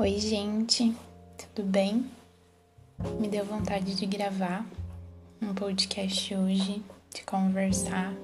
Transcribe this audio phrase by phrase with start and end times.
[0.00, 0.94] Oi, gente,
[1.36, 2.08] tudo bem?
[3.18, 4.64] Me deu vontade de gravar
[5.42, 8.14] um podcast hoje, de conversar,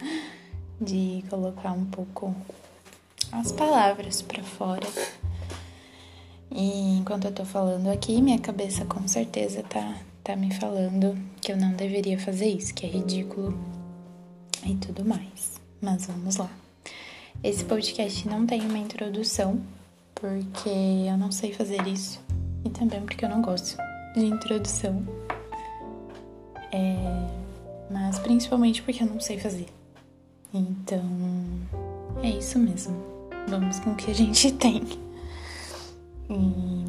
[0.80, 2.34] de colocar um pouco
[3.30, 4.86] as palavras para fora.
[6.50, 11.52] E enquanto eu tô falando aqui, minha cabeça com certeza tá, tá me falando que
[11.52, 13.52] eu não deveria fazer isso, que é ridículo
[14.64, 15.60] e tudo mais.
[15.82, 16.50] Mas vamos lá.
[17.42, 19.60] Esse podcast não tem uma introdução,
[20.24, 20.70] porque
[21.06, 22.18] eu não sei fazer isso.
[22.64, 23.76] E também porque eu não gosto
[24.14, 25.06] de introdução.
[26.72, 26.96] É...
[27.90, 29.66] Mas principalmente porque eu não sei fazer.
[30.52, 31.04] Então,
[32.22, 32.96] é isso mesmo.
[33.48, 34.82] Vamos com o que a gente tem.
[36.30, 36.84] E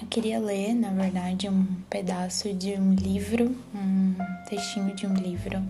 [0.00, 4.14] eu queria ler, na verdade, um pedaço de um livro, um
[4.48, 5.60] textinho de um livro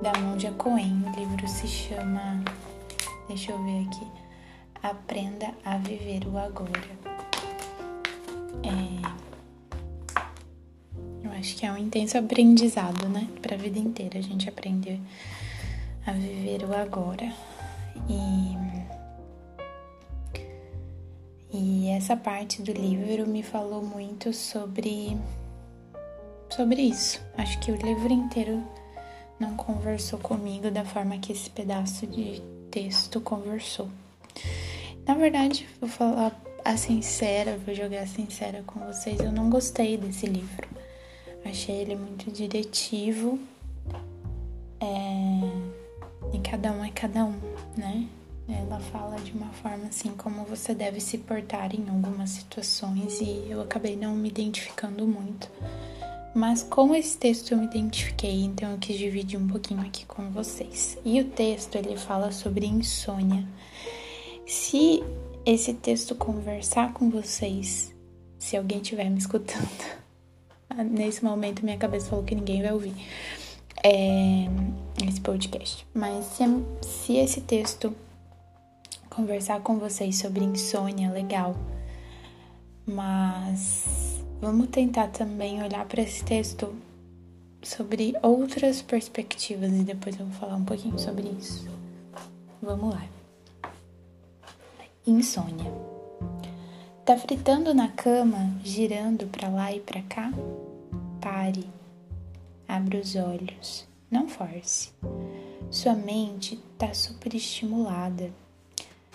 [0.00, 1.04] da Monja Coen.
[1.06, 2.42] O livro se chama
[3.28, 4.21] Deixa eu ver aqui.
[4.82, 6.90] Aprenda a viver o agora.
[8.64, 9.02] É...
[11.24, 13.28] Eu acho que é um intenso aprendizado, né?
[13.40, 15.00] Para a vida inteira a gente aprender
[16.06, 17.32] a viver o agora.
[18.08, 18.56] E
[21.54, 25.18] e essa parte do livro me falou muito sobre
[26.48, 27.20] sobre isso.
[27.36, 28.62] Acho que o livro inteiro
[29.38, 33.88] não conversou comigo da forma que esse pedaço de texto conversou.
[35.06, 39.96] Na verdade, vou falar a sincera, vou jogar a sincera com vocês, eu não gostei
[39.96, 40.68] desse livro.
[41.44, 43.38] Achei ele muito diretivo.
[44.80, 45.72] É...
[46.32, 47.34] E cada um é cada um,
[47.76, 48.06] né?
[48.48, 53.46] Ela fala de uma forma assim como você deve se portar em algumas situações e
[53.48, 55.50] eu acabei não me identificando muito.
[56.34, 60.30] Mas com esse texto eu me identifiquei, então eu quis dividir um pouquinho aqui com
[60.30, 60.98] vocês.
[61.04, 63.46] E o texto ele fala sobre insônia.
[64.46, 65.02] Se
[65.44, 67.94] esse texto conversar com vocês,
[68.38, 69.68] se alguém estiver me escutando,
[70.90, 72.94] nesse momento minha cabeça falou que ninguém vai ouvir
[73.84, 74.46] é,
[75.06, 75.86] esse podcast.
[75.94, 76.44] Mas se,
[76.82, 77.94] se esse texto
[79.08, 81.56] conversar com vocês sobre insônia, legal.
[82.86, 86.74] Mas Vamos tentar também olhar para esse texto
[87.62, 91.64] sobre outras perspectivas e depois eu vou falar um pouquinho sobre isso.
[92.60, 93.21] Vamos lá.
[95.04, 95.68] Insônia.
[97.04, 100.32] Tá fritando na cama, girando para lá e para cá?
[101.20, 101.68] Pare.
[102.68, 103.84] Abra os olhos.
[104.08, 104.90] Não force.
[105.72, 108.30] Sua mente tá superestimulada.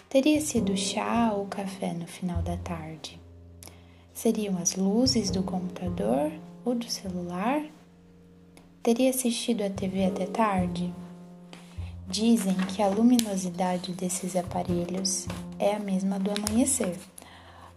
[0.09, 3.17] Teria sido chá ou café no final da tarde.
[4.13, 6.33] Seriam as luzes do computador
[6.65, 7.63] ou do celular?
[8.83, 10.93] Teria assistido a TV até tarde?
[12.07, 15.27] Dizem que a luminosidade desses aparelhos
[15.59, 16.97] é a mesma do amanhecer.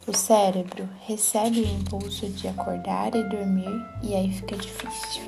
[0.07, 5.23] O cérebro recebe o impulso de acordar e dormir e aí fica difícil.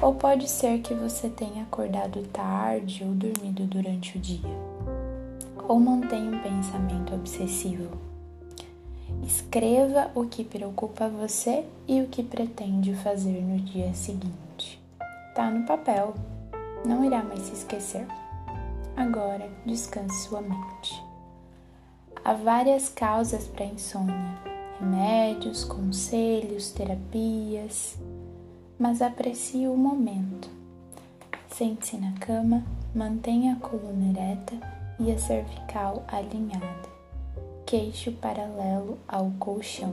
[0.00, 4.56] Ou pode ser que você tenha acordado tarde ou dormido durante o dia.
[5.68, 8.06] Ou mantenha um pensamento obsessivo
[9.24, 14.80] Escreva o que preocupa você e o que pretende fazer no dia seguinte.
[15.34, 16.14] Tá no papel,
[16.86, 18.06] não irá mais se esquecer.
[18.96, 21.02] Agora descanse sua mente.
[22.24, 24.38] Há várias causas para insônia:
[24.80, 27.98] remédios, conselhos, terapias.
[28.78, 30.50] Mas aprecie o momento.
[31.48, 32.62] Sente-se na cama,
[32.94, 34.54] mantenha a coluna ereta
[35.00, 36.96] e a cervical alinhada
[37.66, 39.92] queixo paralelo ao colchão.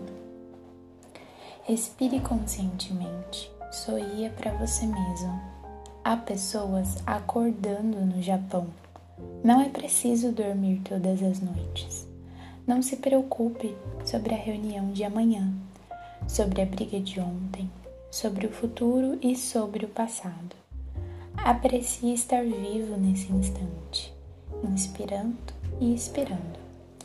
[1.63, 5.52] Respire conscientemente, sorria para você mesmo.
[6.05, 8.67] Há pessoas acordando no Japão.
[9.41, 12.05] Não é preciso dormir todas as noites.
[12.67, 15.53] Não se preocupe sobre a reunião de amanhã,
[16.27, 17.71] sobre a briga de ontem,
[18.11, 20.53] sobre o futuro e sobre o passado.
[21.37, 24.13] Aprecie estar vivo nesse instante,
[24.61, 25.37] inspirando
[25.79, 26.59] e expirando.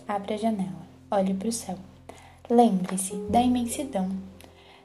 [0.09, 1.79] Abra a janela, olhe para o céu.
[2.51, 4.09] Lembre-se da imensidão.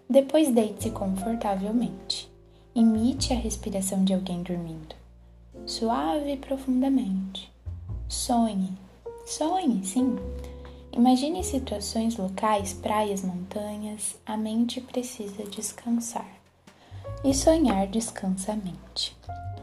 [0.07, 2.31] Depois deite-se confortavelmente.
[2.75, 4.95] Imite a respiração de alguém dormindo.
[5.63, 7.53] Suave e profundamente.
[8.09, 8.73] Sonhe.
[9.27, 10.15] Sonhe, sim.
[10.91, 14.15] Imagine situações locais, praias, montanhas.
[14.25, 16.27] A mente precisa descansar.
[17.23, 19.15] E sonhar descansa a mente.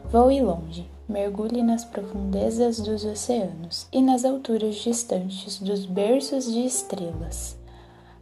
[0.09, 7.57] Voe longe, mergulhe nas profundezas dos oceanos e nas alturas distantes dos berços de estrelas.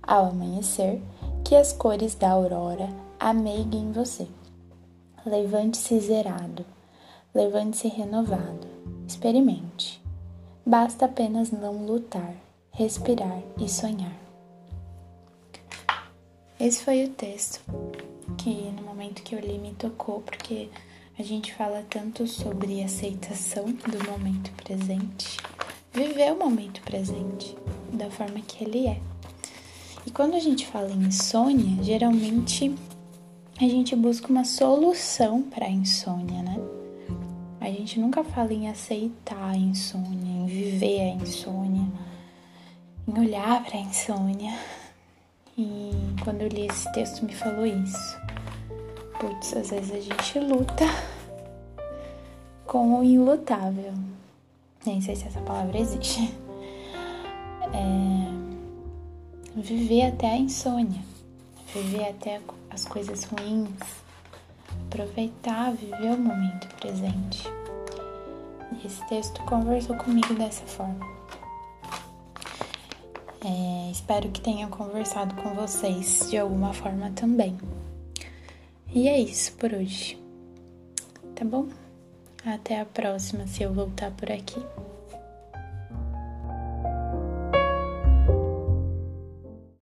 [0.02, 1.00] Ao amanhecer,
[1.44, 2.90] que as cores da aurora
[3.20, 4.28] ameiguem você.
[5.26, 6.66] Levante-se zerado,
[7.36, 8.68] levante-se renovado,
[9.08, 10.02] experimente.
[10.66, 12.34] Basta apenas não lutar,
[12.72, 14.16] respirar e sonhar.
[16.60, 17.62] Esse foi o texto
[18.38, 20.70] que no momento que eu li me tocou, porque
[21.18, 25.38] a gente fala tanto sobre aceitação do momento presente,
[25.92, 27.58] viver o momento presente
[27.92, 29.02] da forma que ele é.
[30.06, 32.74] E quando a gente fala em insônia, geralmente
[33.66, 36.58] a gente busca uma solução para a insônia, né?
[37.60, 41.86] A gente nunca fala em aceitar a insônia, em viver a insônia,
[43.06, 44.58] em olhar para a insônia.
[45.58, 45.92] E
[46.24, 48.18] quando eu li esse texto me falou isso.
[49.20, 50.86] Putz, às vezes a gente luta
[52.66, 53.94] com o ilutável.
[54.86, 56.34] Nem sei se essa palavra existe.
[57.74, 59.60] É...
[59.60, 61.02] Viver até a insônia.
[61.74, 63.70] Viver até as coisas ruins.
[64.88, 67.48] Aproveitar, viver o momento presente.
[68.72, 71.06] E esse texto conversou comigo dessa forma.
[73.44, 77.58] É, espero que tenha conversado com vocês de alguma forma também.
[78.94, 80.18] E é isso por hoje.
[81.36, 81.68] Tá bom?
[82.46, 84.60] Até a próxima se eu voltar por aqui.